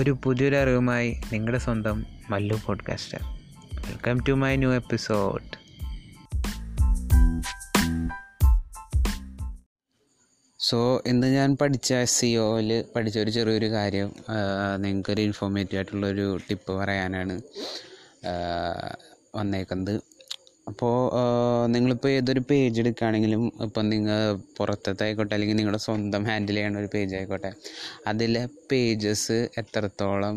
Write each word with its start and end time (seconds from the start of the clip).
ഒരു 0.00 0.18
പുതിയൊരു 0.24 0.56
അറിവുമായി 0.56 1.20
നിങ്ങളുടെ 1.32 1.58
സ്വന്തം 1.58 2.06
Mallu 2.30 2.60
podcaster 2.66 3.18
welcome 3.74 4.20
to 4.28 4.32
my 4.32 4.56
new 4.56 4.72
episode 4.72 5.60
so 10.58 11.02
ഇന്ന് 11.06 11.26
ഞാൻ 11.26 11.56
പഠിച്ച 11.56 11.94
സി 12.04 12.36
ഒയിൽ 12.36 12.84
പഠിച്ച 12.96 13.18
ഒരു 13.18 13.30
ചെറിയൊരു 13.30 13.70
കാര്യം 13.70 14.14
നിങ്ങൾക്കൊരു 14.76 15.20
ഇൻഫോർമേറ്റീവ് 15.20 15.76
ആയിട്ടുള്ളൊരു 15.76 16.38
ടിപ്പ് 16.50 16.72
പറയാനാണ് 16.72 17.40
വന്നേക്കുന്നത്. 19.34 20.00
അപ്പോൾ 20.70 20.96
നിങ്ങളിപ്പോൾ 21.74 22.10
ഏതൊരു 22.16 22.42
പേജ് 22.50 22.80
എടുക്കുകയാണെങ്കിലും 22.82 23.42
ഇപ്പം 23.66 23.84
നിങ്ങൾ 23.92 24.18
പുറത്തത്തെ 24.56 25.04
ആയിക്കോട്ടെ 25.06 25.34
അല്ലെങ്കിൽ 25.36 25.58
നിങ്ങളുടെ 25.60 25.80
സ്വന്തം 25.86 26.22
ഹാൻഡിൽ 26.30 26.56
ചെയ്യുന്ന 26.58 26.82
ഒരു 26.82 26.90
പേജ് 26.94 27.14
ആയിക്കോട്ടെ 27.18 27.50
അതിലെ 28.10 28.42
പേജസ് 28.70 29.38
എത്രത്തോളം 29.62 30.36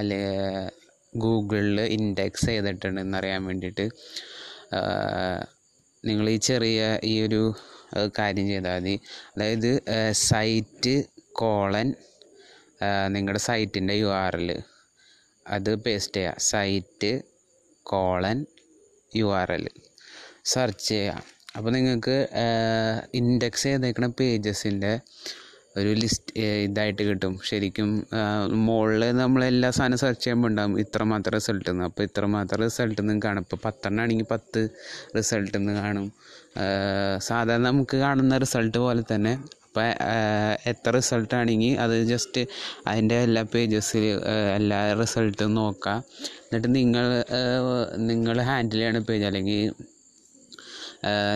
അല്ലെ 0.00 0.20
ഗൂഗിളിൽ 1.12 1.80
ഇൻഡെക്സ് 1.96 2.48
ചെയ്തിട്ടുണ്ടെന്ന് 2.50 3.18
അറിയാൻ 3.20 3.42
വേണ്ടിയിട്ട് 3.48 3.86
നിങ്ങൾ 6.04 6.26
ഈ 6.34 6.36
ചെറിയ 6.48 6.82
ഈ 7.10 7.14
ഒരു 7.26 7.40
കാര്യം 8.18 8.46
ചെയ്താൽ 8.52 8.76
മതി. 8.76 8.94
അതായത് 9.34 9.70
സൈറ്റ് 10.28 10.94
കോളൻ 11.40 11.88
നിങ്ങളുടെ 13.14 13.42
സൈറ്റിന്റെ 13.48 13.94
യു 14.02 14.08
ആർ 14.22 14.36
എൽ 14.40 14.50
അത് 15.46 15.70
പേസ്റ്റ് 15.84 16.18
ചെയ്യുക. 16.20 16.44
Site 16.52 17.12
colon 17.86 18.38
U 19.16 19.26
R 19.40 19.52
L. 19.52 19.66
Search 20.44 20.88
ചെയ്യാം. 20.88 21.22
അപ്പോൾ 21.56 21.70
നിങ്ങൾക്ക് 21.70 22.16
ഇൻഡെക്സ് 23.14 23.62
ചെയ്തേക്കുന്ന 23.62 24.08
പേജസിന്റെ 24.20 25.00
ഒരു 25.78 25.90
ലിസ്റ്റ് 25.94 26.40
ഇതായിട്ട് 26.40 27.02
കിട്ടും. 27.02 27.40
ശരിക്കും 27.48 28.06
മുകളിൽ 28.66 29.02
നമ്മൾ 29.22 29.44
എല്ലാ 29.44 29.70
സാധനം 29.70 29.98
സെർച്ച് 29.98 30.24
ചെയ്യുമ്പോൾ 30.24 30.48
ഉണ്ടാകും 30.48 30.80
ഇത്ര 30.80 31.02
മാത്രം 31.02 31.32
റിസൾട്ട് 31.32 31.70
നിന്ന് 31.70 31.84
അപ്പോൾ 31.84 32.02
ഇത്ര 32.02 32.24
മാത്രം 32.26 32.60
റിസൾട്ട് 32.64 33.00
നിന്ന് 33.02 33.22
കാണും. 33.22 33.40
ഇപ്പോൾ 33.40 33.60
പത്തെണ്ണം 33.64 34.02
ആണെങ്കിൽ 34.02 34.24
പത്ത് 34.30 34.68
റിസൾട്ട് 35.16 35.58
നിന്ന് 35.58 35.72
കാണും. 35.72 36.12
സാധാരണ 37.28 37.62
നമുക്ക് 37.62 37.96
കാണുന്ന 37.96 38.38
റിസൾട്ട് 38.38 38.78
പോലെ 38.78 39.02
തന്നെ 39.14 39.32
അപ്പോൾ 39.70 39.88
എത്ര 40.64 40.90
റിസൾട്ട് 40.90 41.34
ആണെങ്കിൽ 41.34 41.74
അത് 41.76 41.92
ജസ്റ്റ് 42.04 42.40
അതിന്റെ 42.86 43.16
എല്ലാ 43.22 43.42
പേജസിൽ 43.52 44.04
എല്ലാ 44.56 44.78
റിസൾട്ടും 45.00 45.52
നോക്കുക 45.54 45.92
എന്നിട്ട് 46.42 46.68
നിങ്ങൾ 46.74 47.06
നിങ്ങൾ 48.08 48.38
ഹാൻഡിൽ 48.42 48.80
ചെയ്യണ 48.80 49.00
പേജ് 49.08 49.24
അല്ലെങ്കിൽ 49.24 49.62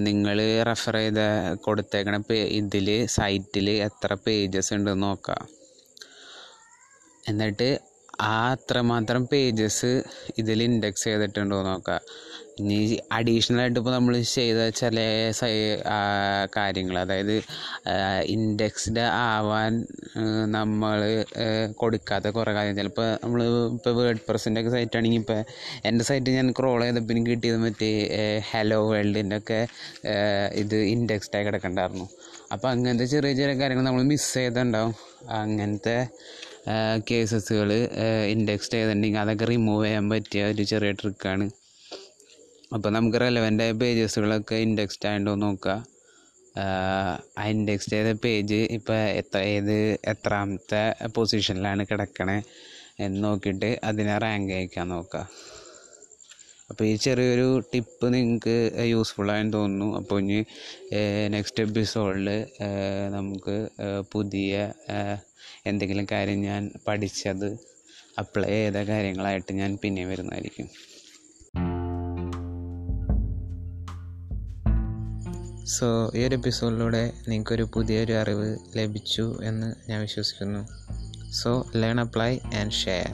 നിങ്ങൾ 0.00 0.38
റെഫർ 0.64 0.96
ചെയ്ത 0.96 1.20
കൊടുത്തേക്കണ 1.64 2.16
പേ 2.28 2.38
ഇതിൽ 2.56 2.88
സൈറ്റിൽ 3.16 3.68
എത്ര 3.80 4.16
പേജസ് 4.24 4.72
ഉണ്ടെന്ന് 4.74 5.06
നോക്കുക 5.06 5.36
എന്നിട്ട് 7.24 7.68
ആ 8.30 8.34
അത്രമാത്രം 8.54 9.22
പേജസ് 9.30 9.92
ഇതിൽ 10.40 10.60
ഇൻഡെക്സ് 10.68 11.04
ചെയ്തിട്ടുണ്ടോ 11.08 11.58
നോക്കുക 11.68 11.96
ഇനി 12.60 12.78
അഡീഷണൽ 13.16 13.58
ആയിട്ട് 13.60 13.78
ഇപ്പോൾ 13.80 13.92
നമ്മൾ 13.96 14.14
ചെയ്ത 14.34 14.60
ചില 14.80 14.96
കാര്യങ്ങൾ 16.56 16.96
അതായത് 17.02 17.32
ഇൻഡെക്സ്ഡ് 18.34 19.04
ആവാൻ 19.28 19.72
നമ്മൾ 20.56 21.00
കൊടുക്കാത്ത 21.82 22.26
കുറേ 22.36 22.52
കാര്യം. 22.58 22.74
ചിലപ്പോൾ 22.80 23.08
നമ്മൾ 23.22 23.42
ഇപ്പോൾ 23.76 23.94
വേർഡ് 23.98 24.22
പ്രസിന്റെ 24.28 24.60
ഒക്കെ 24.62 24.72
സൈറ്റ് 24.76 24.98
ആണെങ്കിൽ 25.00 25.22
ഇപ്പോൾ 25.24 25.40
എന്റെ 25.90 26.06
സൈറ്റ് 26.10 26.36
ഞാൻ 26.38 26.50
ക്രോൾ 26.58 26.78
ചെയ്തപ്പോൾ 26.84 27.14
എനിക്ക് 27.16 27.32
കിട്ടിയത് 27.34 27.60
മറ്റേ 27.66 27.90
ഹലോ 28.50 28.80
വേൾഡിന്റെ 28.92 29.38
ഒക്കെ 29.42 29.60
ഇത് 30.62 30.78
ഇൻഡെക്സ്ഡ് 30.94 31.36
ആയി 31.38 31.46
കിടക്കണ്ടായിരുന്നു. 31.48 32.06
അപ്പോൾ 32.54 32.68
അങ്ങനത്തെ 32.74 33.08
ചെറിയ 33.14 33.32
ചെറിയ 33.40 33.56
കാര്യങ്ങൾ 33.62 33.86
നമ്മൾ 33.90 34.04
മിസ് 34.12 34.30
ചെയ്തിട്ടുണ്ടാവും. 34.38 34.94
അങ്ങനത്തെ 35.42 35.98
കേസസുകൾ 37.08 37.70
ഇൻഡെക്സ് 38.30 38.70
ചെയ്തിട്ടുണ്ടെങ്കിൽ 38.70 39.20
അതൊക്കെ 39.22 39.46
റിമൂവ് 39.46 39.84
ചെയ്യാൻ 39.84 40.06
പറ്റിയ 40.10 40.42
ഒരു 40.44 40.64
ചെറിയ 40.64 40.92
ട്രിക്കാണ് 40.92 41.46
അപ്പോൾ 42.72 42.90
നമുക്ക് 42.90 43.18
റെലവന്റ് 43.20 43.62
ആയ 43.62 43.72
പേജസുകളൊക്കെ 43.72 44.58
ഇൻഡെക്സ്ഡ് 44.58 45.08
ആയിട്ടുണ്ടോ 45.08 45.34
നോക്കുക 45.42 45.74
ആ 47.36 47.44
ഇൻഡെക്സ് 47.50 47.90
ചെയ്ത 47.90 48.10
പേജ് 48.22 48.60
ഇപ്പോൾ 48.72 48.98
എത്ര 49.20 49.40
ഏത് 49.50 49.76
എത്രാമത്തെ 50.08 50.82
പൊസിഷനിലാണ് 51.14 51.84
കിടക്കണേ 51.90 52.38
എന്ന് 52.98 53.20
നോക്കിയിട്ട് 53.24 53.70
അതിനെ 53.84 54.14
റാങ്ക് 54.18 54.52
അയക്കാൻ 54.52 54.88
നോക്കുക 54.88 55.22
അപ്പോൾ 56.70 56.84
ഈ 56.84 56.96
ചെറിയൊരു 56.96 57.62
ടിപ്പ് 57.74 58.14
നിങ്ങൾക്ക് 58.14 58.54
യൂസ്ഫുൾ 58.84 59.30
ആയെന്ന് 59.30 59.52
തോന്നുന്നു. 59.52 59.96
അപ്പോൾ 59.96 60.20
ഇനി 60.20 60.38
നെക്സ്റ്റ് 61.28 61.64
എപ്പിസോഡിൽ 61.64 62.28
നമുക്ക് 63.08 63.56
പുതിയ 64.12 64.72
എന്തെങ്കിലും 65.66 66.06
കാര്യം 66.12 66.40
ഞാൻ 66.42 66.70
പഠിച്ചത് 66.88 67.48
അപ്ലൈ 68.18 68.48
ചെയ്ത 68.48 68.78
കാര്യങ്ങളായിട്ട് 68.88 69.52
ഞാൻ 69.52 69.78
പിന്നെ 69.82 70.04
വരുന്നതായിരിക്കും. 70.06 70.68
സോ 75.66 76.12
ഈ 76.16 76.22
ഒരു 76.26 76.34
എപ്പിസോഡിലൂടെ 76.34 77.12
നിങ്ങൾക്കൊരു 77.28 77.64
പുതിയൊരു 77.74 78.12
അറിവ് 78.12 78.48
ലഭിച്ചു 78.76 79.26
എന്ന് 79.42 79.68
ഞാൻ 79.90 80.00
വിശ്വസിക്കുന്നു. 80.00 80.62
So 81.32 81.50
learn 81.76 82.00
apply 82.00 82.32
and 82.60 82.72
share 82.72 83.12